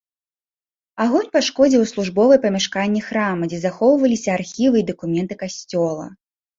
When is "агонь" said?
1.05-1.29